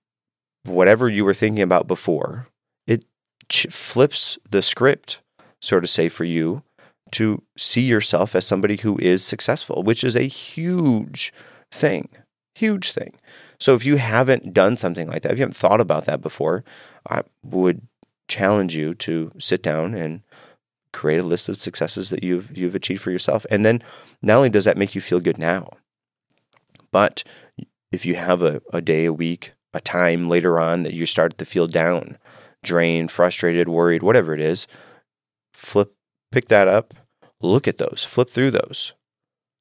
[0.65, 2.47] whatever you were thinking about before,
[2.87, 3.05] it
[3.49, 5.21] ch- flips the script,
[5.61, 6.63] so to say, for you
[7.11, 11.33] to see yourself as somebody who is successful, which is a huge
[11.71, 12.09] thing.
[12.55, 13.13] Huge thing.
[13.59, 16.63] So if you haven't done something like that, if you haven't thought about that before,
[17.09, 17.81] I would
[18.27, 20.21] challenge you to sit down and
[20.91, 23.45] create a list of successes that you've you've achieved for yourself.
[23.49, 23.81] And then
[24.21, 25.69] not only does that make you feel good now,
[26.91, 27.23] but
[27.91, 31.37] if you have a, a day, a week, a time later on that you start
[31.37, 32.17] to feel down,
[32.63, 34.67] drained, frustrated, worried, whatever it is,
[35.53, 35.93] flip,
[36.31, 36.93] pick that up,
[37.41, 38.93] look at those, flip through those,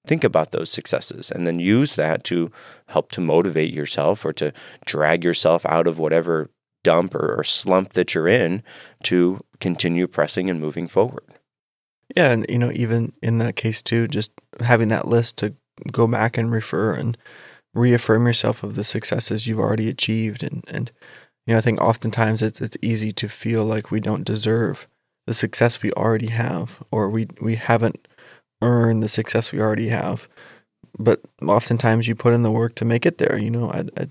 [0.06, 2.50] think about those successes, and then use that to
[2.88, 4.52] help to motivate yourself or to
[4.86, 6.50] drag yourself out of whatever
[6.84, 8.62] dump or, or slump that you're in
[9.02, 11.24] to continue pressing and moving forward.
[12.16, 15.54] Yeah, and you know, even in that case too, just having that list to
[15.92, 17.16] go back and refer and
[17.74, 20.90] reaffirm yourself of the successes you've already achieved and and
[21.48, 24.86] you know, I think oftentimes it's it's easy to feel like we don't deserve
[25.26, 28.06] the success we already have or we we haven't
[28.60, 30.28] earned the success we already have.
[30.98, 33.70] But oftentimes you put in the work to make it there, you know.
[33.72, 34.08] I I,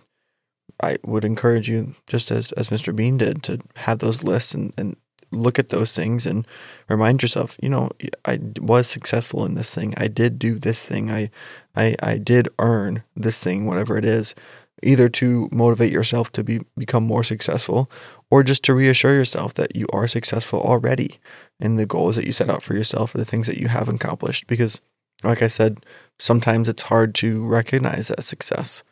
[0.82, 2.96] I would encourage you just as as Mr.
[2.96, 4.98] Bean did to have those lists and and
[5.32, 6.48] look at those things and
[6.88, 7.90] remind yourself, you know,
[8.26, 9.94] I was successful in this thing.
[9.98, 11.12] I did do this thing.
[11.12, 11.30] I,
[11.76, 14.36] I, I did earn this thing, whatever it is,
[14.84, 17.90] either to motivate yourself to be become more successful,
[18.30, 21.20] or just to reassure yourself that you are successful already
[21.60, 23.90] in the goals that you set out for yourself or the things that you have
[23.90, 24.48] accomplished.
[24.48, 24.82] Because,
[25.24, 25.86] like I said,
[26.20, 28.84] sometimes it's hard to recognize that success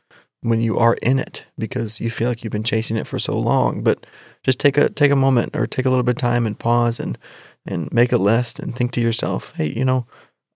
[0.45, 3.37] when you are in it because you feel like you've been chasing it for so
[3.37, 3.81] long.
[3.81, 4.05] But
[4.43, 6.99] just take a take a moment or take a little bit of time and pause
[6.99, 7.17] and
[7.65, 10.05] and make a list and think to yourself, hey, you know,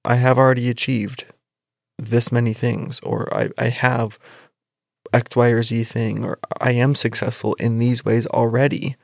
[0.05, 1.25] I have already achieved
[1.97, 4.19] this many things, or I, I have
[5.11, 8.95] X, Y, or Z thing, or I am successful in these ways already.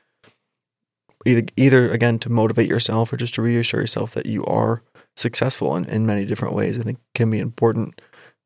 [1.25, 4.83] Either, either again to motivate yourself or just to reassure yourself that you are
[5.15, 6.77] successful in, in many different ways.
[6.77, 7.99] I think can be important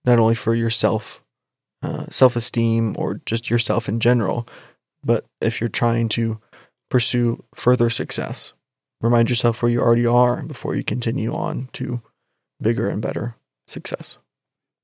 [0.06, 1.22] not only for yourself,
[1.82, 4.48] uh, self esteem, or just yourself in general,
[5.04, 6.40] but if you're trying to
[6.90, 8.54] pursue further success,
[9.02, 12.02] remind yourself where you already are before you continue on to
[12.62, 13.36] bigger and better
[13.68, 14.18] success.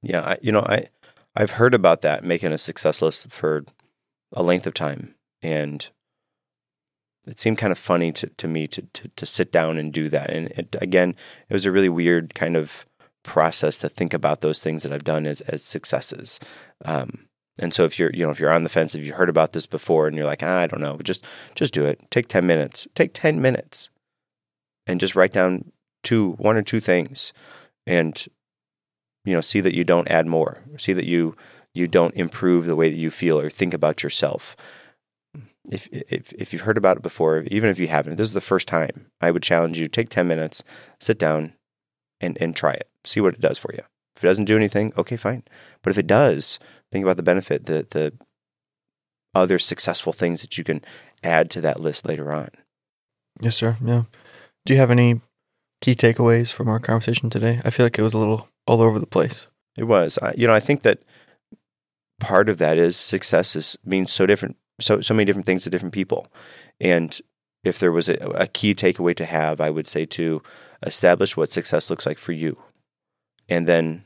[0.01, 0.89] Yeah, I, you know, I
[1.35, 3.65] I've heard about that making a success list for
[4.31, 5.89] a length of time, and
[7.27, 10.07] it seemed kind of funny to, to me to, to to sit down and do
[10.09, 10.29] that.
[10.29, 11.15] And it, again,
[11.49, 12.85] it was a really weird kind of
[13.25, 16.39] process to think about those things that I've done as as successes.
[16.83, 17.27] Um,
[17.59, 19.53] and so if you're, you know, if you're on the fence, if you heard about
[19.53, 21.23] this before and you're like, ah, I don't know, just
[21.55, 22.01] just do it.
[22.11, 22.87] Take 10 minutes.
[22.95, 23.89] Take 10 minutes
[24.85, 25.71] and just write down
[26.03, 27.33] two, one or two things
[27.87, 28.27] and
[29.23, 30.59] you know, see that you don't add more.
[30.77, 31.35] See that you
[31.73, 34.55] you don't improve the way that you feel or think about yourself.
[35.69, 38.33] If if if you've heard about it before, even if you haven't, if this is
[38.33, 40.63] the first time, I would challenge you take 10 minutes,
[40.99, 41.53] sit down
[42.21, 42.89] and and try it.
[43.03, 43.83] See what it does for you.
[44.15, 45.43] If it doesn't do anything, okay, fine.
[45.81, 46.59] But if it does,
[46.91, 48.13] think about the benefit, the the
[49.33, 50.83] other successful things that you can
[51.23, 52.49] add to that list later on.
[53.41, 53.77] Yes, sir.
[53.81, 54.03] Yeah.
[54.65, 55.21] Do you have any
[55.81, 57.61] key takeaways from our conversation today?
[57.65, 59.47] I feel like it was a little all over the place.
[59.77, 60.17] It was.
[60.21, 60.99] I, you know, I think that
[62.19, 65.69] part of that is success is means so different, so so many different things to
[65.69, 66.27] different people,
[66.79, 67.19] and
[67.65, 70.41] if there was a, a key takeaway to have, I would say to
[70.85, 72.57] establish what success looks like for you,
[73.49, 74.05] and then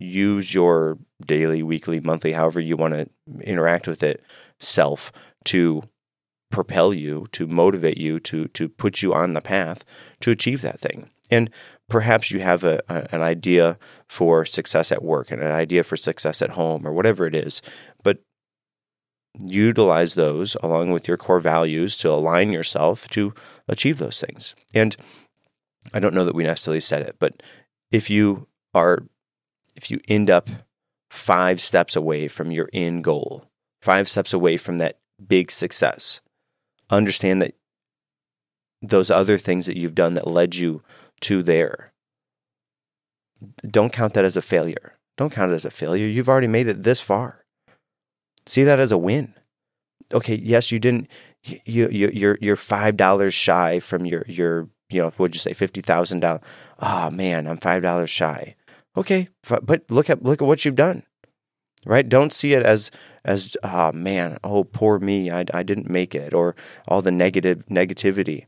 [0.00, 3.08] use your daily, weekly, monthly, however you want to
[3.42, 4.22] interact with it,
[4.58, 5.12] self
[5.44, 5.82] to
[6.50, 9.84] propel you, to motivate you, to to put you on the path
[10.20, 11.10] to achieve that thing.
[11.30, 11.50] And
[11.90, 13.78] perhaps you have a, a, an idea
[14.08, 17.60] for success at work and an idea for success at home or whatever it is,
[18.02, 18.22] but
[19.38, 23.34] utilize those along with your core values to align yourself to
[23.66, 24.54] achieve those things.
[24.74, 24.96] And
[25.92, 27.42] I don't know that we necessarily said it, but
[27.90, 29.04] if you are
[29.76, 30.48] if you end up
[31.10, 33.44] five steps away from your end goal,
[33.80, 36.20] five steps away from that big success,
[36.90, 37.54] understand that
[38.82, 40.82] those other things that you've done that led you
[41.20, 41.92] to there,
[43.68, 44.94] don't count that as a failure.
[45.16, 46.06] Don't count it as a failure.
[46.06, 47.44] You've already made it this far.
[48.48, 49.34] See that as a win.
[50.12, 51.08] Okay, yes, you didn't.
[51.42, 55.52] You you you're you're five dollars shy from your your you know what'd you say
[55.52, 56.40] fifty thousand dollars.
[56.78, 58.54] Oh man, I'm five dollars shy.
[58.96, 61.02] Okay, but look at look at what you've done,
[61.84, 62.08] right?
[62.08, 62.90] Don't see it as
[63.22, 66.56] as oh man, oh poor me, I I didn't make it, or
[66.88, 68.46] all the negative negativity.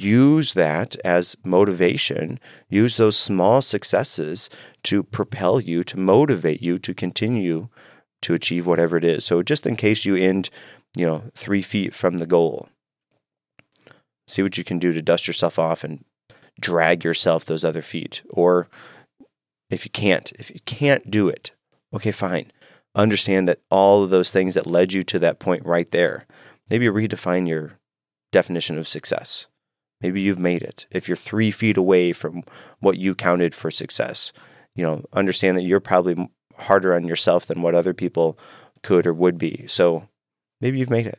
[0.00, 2.40] Use that as motivation.
[2.68, 4.50] Use those small successes
[4.82, 7.68] to propel you, to motivate you to continue
[8.22, 9.24] to achieve whatever it is.
[9.24, 10.50] So just in case you end,
[10.94, 12.68] you know, three feet from the goal,
[14.26, 16.04] see what you can do to dust yourself off and
[16.60, 18.68] drag yourself those other feet, or
[19.70, 21.52] if you can't, if you can't do it,
[21.94, 22.50] okay, fine.
[22.94, 26.26] Understand that all of those things that led you to that point right there,
[26.68, 27.78] maybe redefine your
[28.32, 29.46] definition of success.
[30.00, 30.86] Maybe you've made it.
[30.90, 32.42] If you're three feet away from
[32.80, 34.32] what you counted for success,
[34.74, 36.28] you know, understand that you're probably
[36.58, 38.38] harder on yourself than what other people
[38.82, 39.66] could or would be.
[39.66, 40.08] So
[40.60, 41.18] maybe you've made it.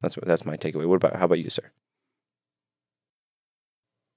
[0.00, 0.86] That's what that's my takeaway.
[0.86, 1.70] What about how about you, sir?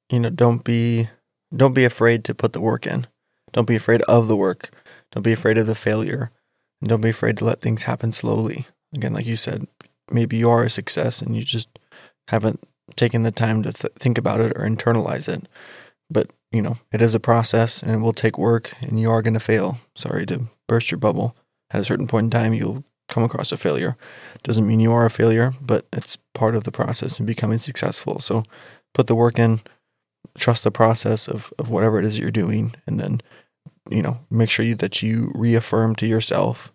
[0.10, 1.10] You know, don't be
[1.56, 3.08] don't be afraid to put the work in.
[3.54, 4.70] Don't be afraid of the work.
[5.12, 6.32] Don't be afraid of the failure.
[6.82, 8.68] And don't be afraid to let things happen slowly.
[8.94, 9.68] Again, like you said,
[10.12, 11.80] maybe you are a success and you just
[12.28, 12.62] haven't
[12.96, 15.48] taken the time to th- think about it or internalize it.
[16.10, 19.22] But, you know, it is a process and it will take work and you are
[19.22, 19.80] going to fail.
[19.96, 21.36] Sorry to burst your bubble.
[21.72, 23.98] At a certain point in time, you'll come across a failure.
[24.44, 28.20] Doesn't mean you are a failure, but it's part of the process in becoming successful.
[28.20, 28.44] So
[28.94, 29.62] put the work in,
[30.38, 33.22] trust the process of, of whatever it is you're doing, and then,
[33.90, 36.72] you know, make sure you, that you reaffirm to yourself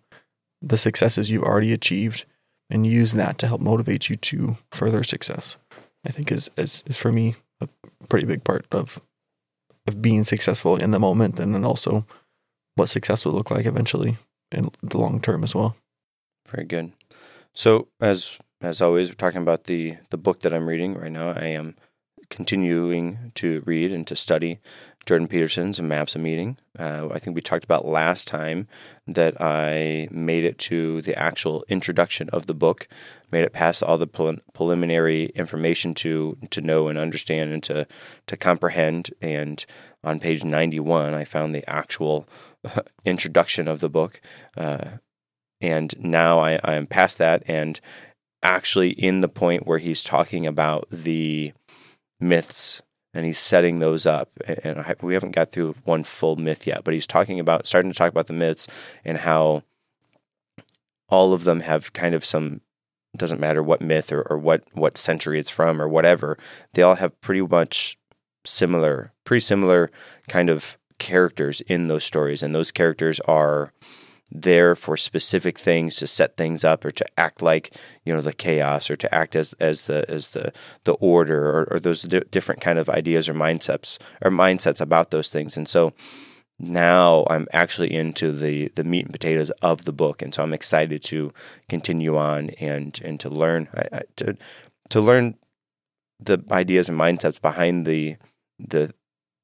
[0.61, 2.25] the successes you've already achieved
[2.69, 5.57] and use that to help motivate you to further success.
[6.05, 7.69] I think is, is, is for me a
[8.09, 9.01] pretty big part of
[9.87, 12.05] of being successful in the moment and then also
[12.75, 14.17] what success will look like eventually
[14.51, 15.75] in the long term as well.
[16.47, 16.93] Very good.
[17.53, 21.31] So as as always, we're talking about the the book that I'm reading right now.
[21.31, 21.75] I am
[22.29, 24.59] continuing to read and to study
[25.05, 26.57] Jordan Peterson's Maps of Meaning.
[26.79, 28.67] Uh, I think we talked about last time
[29.05, 32.87] that I made it to the actual introduction of the book,
[33.31, 37.85] made it past all the pre- preliminary information to to know and understand and to
[38.27, 39.09] to comprehend.
[39.21, 39.65] And
[40.03, 42.27] on page 91, I found the actual
[43.05, 44.21] introduction of the book.
[44.55, 44.97] Uh,
[45.59, 47.79] and now I, I'm past that and
[48.41, 51.53] actually in the point where he's talking about the
[52.19, 52.81] myths
[53.13, 54.29] and he's setting those up.
[54.63, 57.97] And we haven't got through one full myth yet, but he's talking about starting to
[57.97, 58.67] talk about the myths
[59.05, 59.63] and how
[61.09, 62.61] all of them have kind of some
[63.15, 66.35] doesn't matter what myth or, or what what century it's from or whatever
[66.73, 67.95] they all have pretty much
[68.43, 69.91] similar pretty similar
[70.27, 73.71] kind of characters in those stories and those characters are
[74.31, 78.33] there for specific things to set things up or to act like you know the
[78.33, 80.51] chaos or to act as as the as the
[80.85, 85.11] the order or, or those di- different kind of ideas or mindsets or mindsets about
[85.11, 85.55] those things.
[85.55, 85.93] And so
[86.59, 90.21] now I'm actually into the the meat and potatoes of the book.
[90.21, 91.31] And so I'm excited to
[91.69, 94.37] continue on and and to learn I, I, to
[94.89, 95.35] to learn
[96.19, 98.17] the ideas and mindsets behind the
[98.57, 98.93] the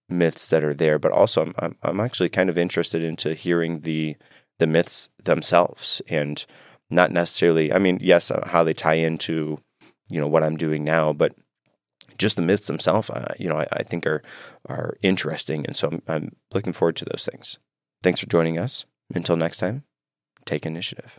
[0.07, 0.97] myths that are there.
[0.97, 4.15] But also I'm I'm, I'm actually kind of interested into hearing the
[4.59, 6.45] the myths themselves and
[6.89, 9.57] not necessarily i mean yes uh, how they tie into
[10.09, 11.33] you know what i'm doing now but
[12.19, 14.21] just the myths themselves uh, you know I, I, think are
[14.67, 15.65] are interesting.
[15.65, 17.57] And so I'm, I'm looking forward to those things.
[18.03, 18.85] Thanks for joining us.
[19.15, 19.83] Until next time
[20.45, 21.17] take initiative